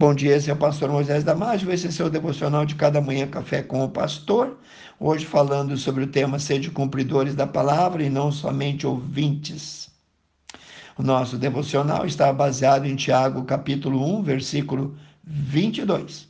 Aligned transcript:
Bom 0.00 0.14
dia, 0.14 0.36
esse 0.36 0.48
é 0.48 0.52
o 0.52 0.56
pastor 0.56 0.88
Moisés 0.92 1.24
Damásio, 1.24 1.72
esse 1.72 1.88
é 1.88 1.90
seu 1.90 2.08
devocional 2.08 2.64
de 2.64 2.76
cada 2.76 3.00
manhã, 3.00 3.26
Café 3.26 3.64
com 3.64 3.82
o 3.82 3.90
Pastor. 3.90 4.56
Hoje 5.00 5.26
falando 5.26 5.76
sobre 5.76 6.04
o 6.04 6.06
tema 6.06 6.38
Sede 6.38 6.70
Cumpridores 6.70 7.34
da 7.34 7.48
Palavra 7.48 8.04
e 8.04 8.08
não 8.08 8.30
somente 8.30 8.86
ouvintes. 8.86 9.90
O 10.96 11.02
nosso 11.02 11.36
devocional 11.36 12.06
está 12.06 12.32
baseado 12.32 12.86
em 12.86 12.94
Tiago, 12.94 13.42
capítulo 13.42 14.18
1, 14.20 14.22
versículo 14.22 14.96
22. 15.24 16.28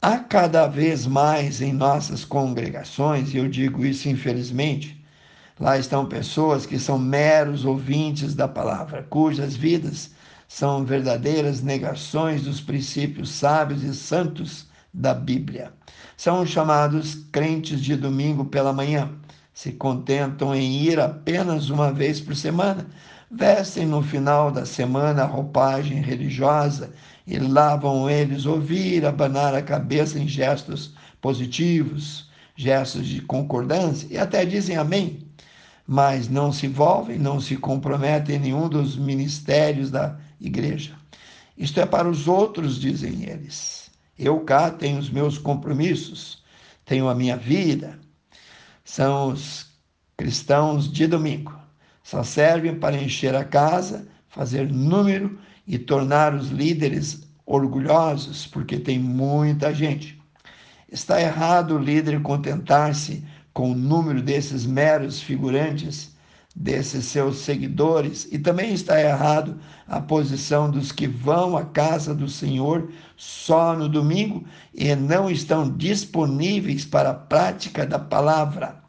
Há 0.00 0.18
cada 0.18 0.68
vez 0.68 1.08
mais 1.08 1.60
em 1.60 1.72
nossas 1.72 2.24
congregações, 2.24 3.34
e 3.34 3.38
eu 3.38 3.48
digo 3.48 3.84
isso 3.84 4.08
infelizmente, 4.08 5.04
lá 5.58 5.76
estão 5.76 6.06
pessoas 6.06 6.64
que 6.64 6.78
são 6.78 6.96
meros 6.96 7.64
ouvintes 7.64 8.36
da 8.36 8.46
palavra, 8.46 9.02
cujas 9.02 9.56
vidas 9.56 10.14
são 10.48 10.84
verdadeiras 10.84 11.62
negações 11.62 12.42
dos 12.42 12.60
princípios 12.60 13.30
sábios 13.30 13.82
e 13.82 13.94
santos 13.94 14.66
da 14.92 15.12
Bíblia. 15.12 15.72
São 16.16 16.46
chamados 16.46 17.26
crentes 17.32 17.80
de 17.80 17.96
domingo 17.96 18.44
pela 18.44 18.72
manhã. 18.72 19.10
Se 19.52 19.72
contentam 19.72 20.54
em 20.54 20.82
ir 20.82 21.00
apenas 21.00 21.70
uma 21.70 21.92
vez 21.92 22.20
por 22.20 22.36
semana, 22.36 22.86
vestem 23.30 23.86
no 23.86 24.02
final 24.02 24.50
da 24.50 24.64
semana 24.64 25.22
a 25.22 25.26
roupagem 25.26 26.00
religiosa 26.00 26.92
e 27.26 27.38
lavam 27.38 28.08
eles 28.08 28.46
ouvir, 28.46 29.04
abanar 29.04 29.54
a 29.54 29.62
cabeça 29.62 30.18
em 30.18 30.28
gestos 30.28 30.94
positivos, 31.20 32.28
gestos 32.54 33.06
de 33.06 33.20
concordância 33.20 34.06
e 34.10 34.18
até 34.18 34.44
dizem 34.44 34.76
amém, 34.76 35.26
mas 35.86 36.28
não 36.28 36.52
se 36.52 36.66
envolvem, 36.66 37.18
não 37.18 37.40
se 37.40 37.56
comprometem 37.56 38.36
em 38.36 38.40
nenhum 38.40 38.68
dos 38.68 38.96
ministérios 38.96 39.90
da 39.90 40.16
igreja. 40.40 40.96
Isto 41.56 41.80
é 41.80 41.86
para 41.86 42.08
os 42.08 42.26
outros, 42.26 42.80
dizem 42.80 43.24
eles. 43.24 43.90
Eu 44.18 44.40
cá 44.40 44.70
tenho 44.70 44.98
os 44.98 45.10
meus 45.10 45.38
compromissos, 45.38 46.42
tenho 46.84 47.08
a 47.08 47.14
minha 47.14 47.36
vida. 47.36 47.98
São 48.84 49.28
os 49.28 49.66
cristãos 50.16 50.92
de 50.92 51.06
domingo. 51.06 51.54
Só 52.02 52.22
servem 52.22 52.74
para 52.78 53.00
encher 53.00 53.34
a 53.34 53.44
casa, 53.44 54.06
fazer 54.28 54.70
número 54.70 55.38
e 55.66 55.78
tornar 55.78 56.34
os 56.34 56.48
líderes 56.48 57.26
orgulhosos, 57.46 58.46
porque 58.46 58.78
tem 58.78 58.98
muita 58.98 59.72
gente. 59.72 60.20
Está 60.90 61.20
errado 61.20 61.76
o 61.76 61.78
líder 61.78 62.20
contentar-se 62.22 63.24
com 63.52 63.72
o 63.72 63.74
número 63.74 64.22
desses 64.22 64.66
meros 64.66 65.20
figurantes 65.20 66.13
desses 66.54 67.06
seus 67.06 67.38
seguidores, 67.38 68.28
e 68.30 68.38
também 68.38 68.72
está 68.72 69.00
errado 69.00 69.58
a 69.88 70.00
posição 70.00 70.70
dos 70.70 70.92
que 70.92 71.06
vão 71.06 71.56
à 71.56 71.64
casa 71.64 72.14
do 72.14 72.28
Senhor 72.28 72.92
só 73.16 73.76
no 73.76 73.88
domingo 73.88 74.44
e 74.72 74.94
não 74.94 75.28
estão 75.28 75.68
disponíveis 75.68 76.84
para 76.84 77.10
a 77.10 77.14
prática 77.14 77.84
da 77.84 77.98
palavra. 77.98 78.82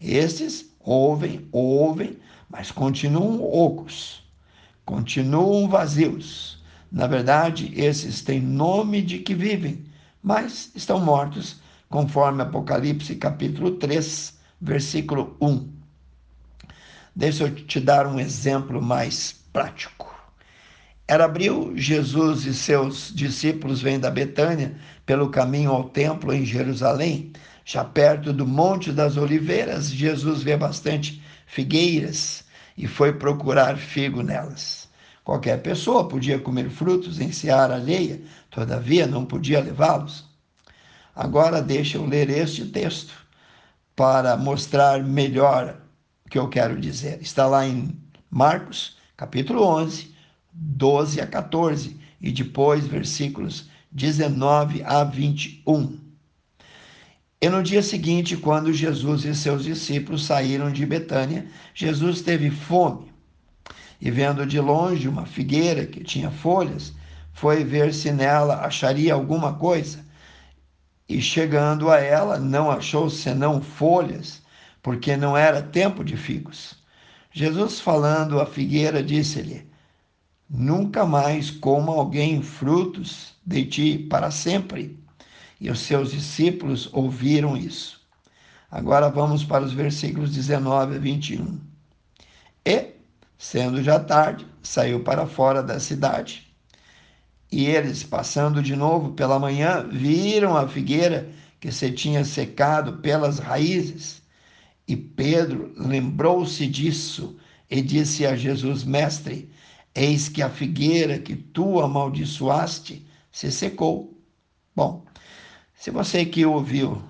Esses 0.00 0.70
ouvem, 0.80 1.46
ouvem, 1.52 2.16
mas 2.48 2.70
continuam 2.70 3.42
ocos, 3.42 4.22
continuam 4.86 5.68
vazios. 5.68 6.58
Na 6.90 7.06
verdade, 7.06 7.70
esses 7.76 8.22
têm 8.22 8.40
nome 8.40 9.02
de 9.02 9.18
que 9.18 9.34
vivem, 9.34 9.84
mas 10.22 10.72
estão 10.74 10.98
mortos, 10.98 11.60
conforme 11.88 12.42
Apocalipse 12.42 13.14
capítulo 13.14 13.72
3, 13.72 14.38
versículo 14.60 15.36
1. 15.40 15.79
Deixa 17.14 17.44
eu 17.44 17.54
te 17.54 17.80
dar 17.80 18.06
um 18.06 18.20
exemplo 18.20 18.80
mais 18.80 19.32
prático. 19.52 20.14
Era 21.08 21.24
abril, 21.24 21.72
Jesus 21.74 22.46
e 22.46 22.54
seus 22.54 23.12
discípulos 23.12 23.82
vêm 23.82 23.98
da 23.98 24.10
Betânia 24.10 24.76
pelo 25.04 25.28
caminho 25.28 25.72
ao 25.72 25.88
templo 25.88 26.32
em 26.32 26.44
Jerusalém. 26.44 27.32
Já 27.64 27.84
perto 27.84 28.32
do 28.32 28.46
Monte 28.46 28.92
das 28.92 29.16
Oliveiras, 29.16 29.90
Jesus 29.90 30.44
vê 30.44 30.56
bastante 30.56 31.20
figueiras 31.46 32.44
e 32.78 32.86
foi 32.86 33.12
procurar 33.12 33.76
figo 33.76 34.22
nelas. 34.22 34.88
Qualquer 35.24 35.60
pessoa 35.62 36.08
podia 36.08 36.38
comer 36.38 36.70
frutos 36.70 37.20
em 37.20 37.32
seara 37.32 37.74
alheia, 37.74 38.22
todavia 38.48 39.06
não 39.06 39.24
podia 39.24 39.60
levá-los. 39.60 40.24
Agora 41.14 41.60
deixa 41.60 41.98
eu 41.98 42.06
ler 42.06 42.30
este 42.30 42.66
texto 42.66 43.12
para 43.96 44.36
mostrar 44.36 45.02
melhor 45.02 45.76
que 46.30 46.38
eu 46.38 46.48
quero 46.48 46.80
dizer. 46.80 47.20
Está 47.20 47.46
lá 47.46 47.66
em 47.66 47.94
Marcos, 48.30 48.96
capítulo 49.16 49.66
11, 49.66 50.14
12 50.52 51.20
a 51.20 51.26
14, 51.26 51.98
e 52.20 52.30
depois 52.30 52.86
versículos 52.86 53.68
19 53.90 54.82
a 54.84 55.02
21. 55.02 55.98
E 57.42 57.48
no 57.48 57.62
dia 57.62 57.82
seguinte, 57.82 58.36
quando 58.36 58.72
Jesus 58.72 59.24
e 59.24 59.34
seus 59.34 59.64
discípulos 59.64 60.24
saíram 60.24 60.70
de 60.70 60.86
Betânia, 60.86 61.46
Jesus 61.74 62.20
teve 62.20 62.50
fome. 62.50 63.10
E 64.00 64.10
vendo 64.10 64.46
de 64.46 64.60
longe 64.60 65.08
uma 65.08 65.26
figueira 65.26 65.86
que 65.86 66.04
tinha 66.04 66.30
folhas, 66.30 66.92
foi 67.32 67.64
ver 67.64 67.92
se 67.92 68.12
nela 68.12 68.64
acharia 68.64 69.14
alguma 69.14 69.54
coisa. 69.54 70.04
E 71.08 71.20
chegando 71.20 71.90
a 71.90 71.98
ela, 71.98 72.38
não 72.38 72.70
achou 72.70 73.10
senão 73.10 73.60
folhas, 73.60 74.39
porque 74.82 75.16
não 75.16 75.36
era 75.36 75.62
tempo 75.62 76.04
de 76.04 76.16
figos. 76.16 76.74
Jesus, 77.32 77.80
falando 77.80 78.40
à 78.40 78.46
figueira, 78.46 79.02
disse-lhe: 79.02 79.70
Nunca 80.48 81.06
mais 81.06 81.50
coma 81.50 81.92
alguém 81.92 82.42
frutos 82.42 83.34
de 83.46 83.64
ti 83.64 83.98
para 83.98 84.30
sempre. 84.30 84.98
E 85.60 85.70
os 85.70 85.80
seus 85.80 86.10
discípulos 86.10 86.88
ouviram 86.92 87.56
isso. 87.56 88.00
Agora 88.70 89.08
vamos 89.08 89.44
para 89.44 89.64
os 89.64 89.72
versículos 89.72 90.32
19 90.32 90.96
a 90.96 90.98
21. 90.98 91.60
E, 92.64 92.94
sendo 93.38 93.82
já 93.82 94.00
tarde, 94.00 94.46
saiu 94.62 95.04
para 95.04 95.26
fora 95.26 95.62
da 95.62 95.78
cidade. 95.78 96.50
E 97.52 97.66
eles, 97.66 98.02
passando 98.02 98.62
de 98.62 98.74
novo 98.74 99.12
pela 99.12 99.38
manhã, 99.38 99.86
viram 99.88 100.56
a 100.56 100.68
figueira 100.68 101.28
que 101.58 101.70
se 101.70 101.90
tinha 101.90 102.24
secado 102.24 102.98
pelas 102.98 103.38
raízes. 103.38 104.22
E 104.90 104.96
Pedro 104.96 105.72
lembrou-se 105.76 106.66
disso 106.66 107.36
e 107.70 107.80
disse 107.80 108.26
a 108.26 108.34
Jesus: 108.34 108.82
Mestre, 108.82 109.48
eis 109.94 110.28
que 110.28 110.42
a 110.42 110.50
figueira 110.50 111.16
que 111.20 111.36
tu 111.36 111.78
amaldiçoaste 111.80 113.06
se 113.30 113.52
secou. 113.52 114.20
Bom, 114.74 115.06
se 115.76 115.92
você 115.92 116.26
que 116.26 116.44
ouviu 116.44 117.00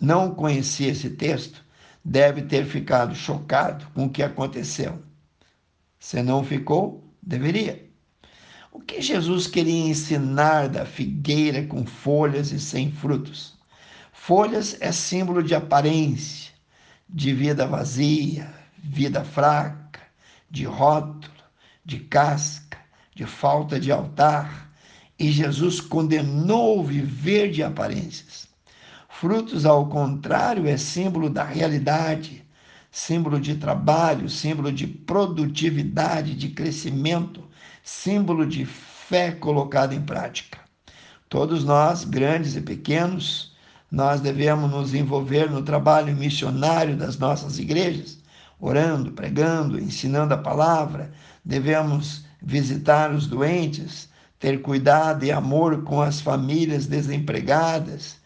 não 0.00 0.34
conhecia 0.34 0.88
esse 0.88 1.10
texto, 1.10 1.64
deve 2.04 2.42
ter 2.42 2.66
ficado 2.66 3.14
chocado 3.14 3.86
com 3.94 4.06
o 4.06 4.10
que 4.10 4.24
aconteceu. 4.24 5.00
Se 6.00 6.20
não 6.24 6.42
ficou, 6.42 7.08
deveria. 7.22 7.88
O 8.72 8.80
que 8.80 9.00
Jesus 9.00 9.46
queria 9.46 9.86
ensinar 9.86 10.68
da 10.68 10.84
figueira 10.84 11.64
com 11.66 11.86
folhas 11.86 12.50
e 12.50 12.58
sem 12.58 12.90
frutos? 12.90 13.54
Folhas 14.12 14.76
é 14.80 14.90
símbolo 14.90 15.40
de 15.40 15.54
aparência 15.54 16.55
de 17.08 17.32
vida 17.32 17.66
vazia, 17.66 18.52
vida 18.78 19.24
fraca, 19.24 20.00
de 20.50 20.64
rótulo, 20.64 21.32
de 21.84 22.00
casca, 22.00 22.78
de 23.14 23.24
falta 23.24 23.78
de 23.78 23.90
altar. 23.92 24.70
E 25.18 25.30
Jesus 25.32 25.80
condenou 25.80 26.84
viver 26.84 27.50
de 27.50 27.62
aparências. 27.62 28.48
Frutos, 29.08 29.64
ao 29.64 29.88
contrário, 29.88 30.66
é 30.66 30.76
símbolo 30.76 31.30
da 31.30 31.42
realidade, 31.42 32.44
símbolo 32.90 33.40
de 33.40 33.54
trabalho, 33.54 34.28
símbolo 34.28 34.70
de 34.70 34.86
produtividade, 34.86 36.34
de 36.34 36.50
crescimento, 36.50 37.42
símbolo 37.82 38.46
de 38.46 38.66
fé 38.66 39.32
colocada 39.32 39.94
em 39.94 40.02
prática. 40.02 40.58
Todos 41.28 41.64
nós, 41.64 42.04
grandes 42.04 42.56
e 42.56 42.60
pequenos, 42.60 43.55
nós 43.90 44.20
devemos 44.20 44.70
nos 44.70 44.94
envolver 44.94 45.50
no 45.50 45.62
trabalho 45.62 46.14
missionário 46.14 46.96
das 46.96 47.18
nossas 47.18 47.58
igrejas, 47.58 48.18
orando, 48.58 49.12
pregando, 49.12 49.78
ensinando 49.78 50.34
a 50.34 50.38
palavra. 50.38 51.12
Devemos 51.44 52.24
visitar 52.42 53.12
os 53.12 53.26
doentes, 53.26 54.08
ter 54.38 54.60
cuidado 54.60 55.24
e 55.24 55.32
amor 55.32 55.84
com 55.84 56.00
as 56.00 56.20
famílias 56.20 56.86
desempregadas 56.86 58.16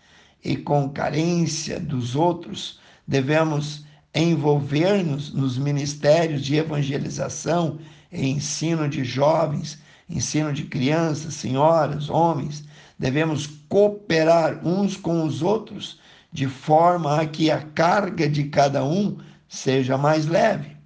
e 0.42 0.56
com 0.56 0.88
carência 0.88 1.78
dos 1.78 2.16
outros. 2.16 2.80
Devemos 3.06 3.84
envolver-nos 4.14 5.32
nos 5.32 5.56
ministérios 5.58 6.42
de 6.42 6.56
evangelização 6.56 7.78
e 8.10 8.28
ensino 8.28 8.88
de 8.88 9.04
jovens, 9.04 9.78
ensino 10.10 10.52
de 10.52 10.64
crianças, 10.64 11.34
senhoras, 11.34 12.10
homens 12.10 12.64
devemos 13.00 13.46
cooperar 13.66 14.60
uns 14.62 14.94
com 14.94 15.24
os 15.24 15.40
outros, 15.40 15.98
de 16.30 16.46
forma 16.46 17.18
a 17.18 17.26
que 17.26 17.50
a 17.50 17.62
carga 17.62 18.28
de 18.28 18.44
cada 18.44 18.84
um 18.84 19.16
seja 19.48 19.96
mais 19.96 20.26
leve. 20.26 20.76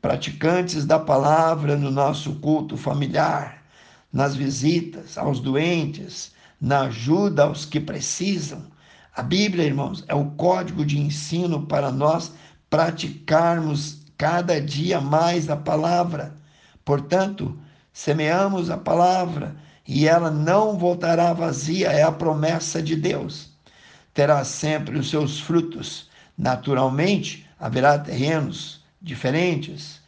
Praticantes 0.00 0.86
da 0.86 1.00
palavra 1.00 1.76
no 1.76 1.90
nosso 1.90 2.36
culto 2.36 2.76
familiar, 2.76 3.64
nas 4.12 4.36
visitas 4.36 5.18
aos 5.18 5.40
doentes, 5.40 6.32
na 6.60 6.82
ajuda 6.82 7.42
aos 7.42 7.64
que 7.64 7.80
precisam. 7.80 8.62
A 9.14 9.22
Bíblia, 9.22 9.64
irmãos, 9.64 10.04
é 10.06 10.14
o 10.14 10.30
código 10.30 10.84
de 10.84 10.98
ensino 10.98 11.66
para 11.66 11.90
nós 11.90 12.32
praticarmos 12.70 13.98
cada 14.16 14.60
dia 14.60 15.00
mais 15.00 15.50
a 15.50 15.56
palavra. 15.56 16.36
Portanto, 16.84 17.58
semeamos 17.92 18.70
a 18.70 18.76
palavra 18.76 19.56
e 19.86 20.06
ela 20.06 20.30
não 20.30 20.78
voltará 20.78 21.32
vazia, 21.32 21.88
é 21.88 22.02
a 22.02 22.12
promessa 22.12 22.82
de 22.82 22.94
Deus. 22.96 23.50
Terá 24.14 24.44
sempre 24.44 24.98
os 24.98 25.10
seus 25.10 25.40
frutos. 25.40 26.08
Naturalmente, 26.36 27.46
haverá 27.58 27.98
terrenos 27.98 28.84
diferentes, 29.00 30.00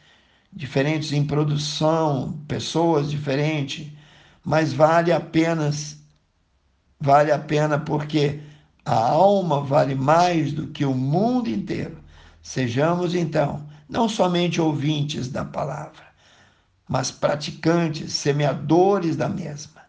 diferentes 0.51 1.11
em 1.11 1.25
produção, 1.25 2.39
pessoas 2.47 3.09
diferentes, 3.09 3.91
mas 4.43 4.73
vale 4.73 5.11
apenas 5.11 5.97
vale 6.99 7.33
a 7.33 7.39
pena 7.39 7.77
porque 7.77 8.39
a 8.85 8.95
alma 8.95 9.61
vale 9.61 9.93
mais 9.93 10.53
do 10.53 10.67
que 10.67 10.85
o 10.85 10.93
mundo 10.93 11.49
inteiro. 11.49 11.97
Sejamos 12.41 13.13
então 13.13 13.67
não 13.89 14.07
somente 14.07 14.61
ouvintes 14.61 15.27
da 15.27 15.43
palavra, 15.43 16.03
mas 16.87 17.11
praticantes, 17.11 18.13
semeadores 18.13 19.15
da 19.15 19.29
mesma. 19.29 19.81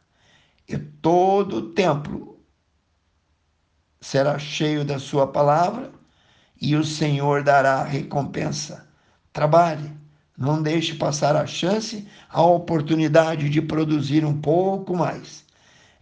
E 0.69 0.79
todo 0.79 1.57
o 1.57 1.73
templo 1.73 2.39
será 4.01 4.39
cheio 4.39 4.85
da 4.85 4.99
sua 4.99 5.27
palavra 5.27 5.91
e 6.61 6.77
o 6.77 6.85
Senhor 6.85 7.43
dará 7.43 7.83
recompensa. 7.85 8.87
Trabalhe, 9.33 9.91
não 10.37 10.63
deixe 10.63 10.95
passar 10.95 11.37
a 11.37 11.47
chance, 11.47 12.07
a 12.29 12.43
oportunidade 12.43 13.49
de 13.49 13.61
produzir 13.61 14.25
um 14.25 14.41
pouco 14.41 14.97
mais. 14.97 15.45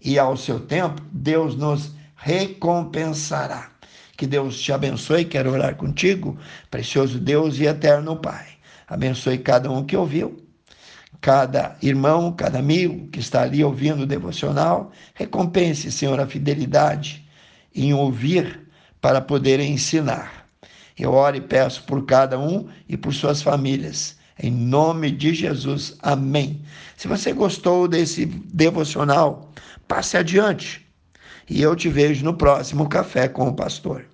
E 0.00 0.18
ao 0.18 0.36
seu 0.36 0.60
tempo, 0.60 1.02
Deus 1.12 1.56
nos 1.56 1.92
recompensará. 2.16 3.70
Que 4.16 4.26
Deus 4.26 4.60
te 4.60 4.72
abençoe. 4.72 5.24
Quero 5.24 5.52
orar 5.52 5.76
contigo, 5.76 6.38
precioso 6.70 7.18
Deus 7.18 7.58
e 7.58 7.64
eterno 7.64 8.16
Pai. 8.16 8.46
Abençoe 8.86 9.38
cada 9.38 9.70
um 9.70 9.84
que 9.84 9.96
ouviu, 9.96 10.41
cada 11.20 11.76
irmão, 11.82 12.32
cada 12.32 12.58
amigo 12.58 13.08
que 13.08 13.20
está 13.20 13.42
ali 13.42 13.62
ouvindo 13.62 14.02
o 14.02 14.06
devocional. 14.06 14.92
Recompense, 15.14 15.92
Senhor, 15.92 16.18
a 16.18 16.26
fidelidade 16.26 17.24
em 17.74 17.94
ouvir 17.94 18.68
para 19.00 19.20
poder 19.20 19.60
ensinar. 19.60 20.46
Eu 20.98 21.12
oro 21.12 21.36
e 21.36 21.40
peço 21.40 21.84
por 21.84 22.04
cada 22.04 22.38
um 22.38 22.68
e 22.88 22.96
por 22.96 23.12
suas 23.14 23.42
famílias. 23.42 24.16
Em 24.38 24.50
nome 24.50 25.10
de 25.10 25.34
Jesus. 25.34 25.96
Amém. 26.00 26.62
Se 26.96 27.08
você 27.08 27.32
gostou 27.32 27.86
desse 27.86 28.26
devocional, 28.26 29.50
passe 29.88 30.16
adiante. 30.16 30.86
E 31.48 31.60
eu 31.60 31.74
te 31.74 31.88
vejo 31.88 32.24
no 32.24 32.34
próximo 32.34 32.88
Café 32.88 33.28
com 33.28 33.48
o 33.48 33.54
Pastor. 33.54 34.11